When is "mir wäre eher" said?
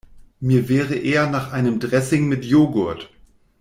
0.39-1.29